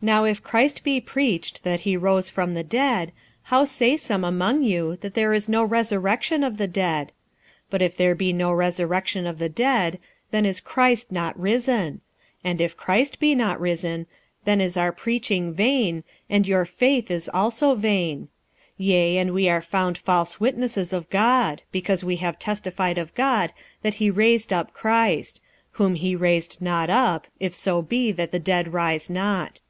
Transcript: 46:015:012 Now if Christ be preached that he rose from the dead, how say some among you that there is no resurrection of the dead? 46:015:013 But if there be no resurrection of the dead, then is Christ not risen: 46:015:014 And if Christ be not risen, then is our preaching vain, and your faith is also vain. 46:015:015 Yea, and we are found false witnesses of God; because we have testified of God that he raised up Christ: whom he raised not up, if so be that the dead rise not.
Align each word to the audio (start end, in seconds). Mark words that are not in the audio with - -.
46:015:012 0.00 0.06
Now 0.14 0.24
if 0.26 0.42
Christ 0.44 0.84
be 0.84 1.00
preached 1.00 1.64
that 1.64 1.80
he 1.80 1.96
rose 1.96 2.28
from 2.28 2.54
the 2.54 2.62
dead, 2.62 3.10
how 3.42 3.64
say 3.64 3.96
some 3.96 4.22
among 4.22 4.62
you 4.62 4.94
that 5.00 5.14
there 5.14 5.32
is 5.34 5.48
no 5.48 5.64
resurrection 5.64 6.44
of 6.44 6.56
the 6.56 6.68
dead? 6.68 7.08
46:015:013 7.66 7.70
But 7.70 7.82
if 7.82 7.96
there 7.96 8.14
be 8.14 8.32
no 8.32 8.52
resurrection 8.52 9.26
of 9.26 9.40
the 9.40 9.48
dead, 9.48 9.98
then 10.30 10.46
is 10.46 10.60
Christ 10.60 11.10
not 11.10 11.36
risen: 11.36 11.94
46:015:014 11.94 12.00
And 12.44 12.60
if 12.60 12.76
Christ 12.76 13.18
be 13.18 13.34
not 13.34 13.58
risen, 13.60 14.06
then 14.44 14.60
is 14.60 14.76
our 14.76 14.92
preaching 14.92 15.52
vain, 15.52 16.04
and 16.30 16.46
your 16.46 16.64
faith 16.64 17.10
is 17.10 17.28
also 17.34 17.74
vain. 17.74 18.18
46:015:015 18.18 18.28
Yea, 18.78 19.16
and 19.16 19.32
we 19.34 19.48
are 19.48 19.60
found 19.60 19.98
false 19.98 20.38
witnesses 20.38 20.92
of 20.92 21.10
God; 21.10 21.62
because 21.72 22.04
we 22.04 22.18
have 22.18 22.38
testified 22.38 22.98
of 22.98 23.12
God 23.16 23.52
that 23.82 23.94
he 23.94 24.12
raised 24.12 24.52
up 24.52 24.72
Christ: 24.72 25.40
whom 25.72 25.96
he 25.96 26.14
raised 26.14 26.62
not 26.62 26.88
up, 26.88 27.26
if 27.40 27.52
so 27.52 27.82
be 27.82 28.12
that 28.12 28.30
the 28.30 28.38
dead 28.38 28.72
rise 28.72 29.10
not. 29.10 29.60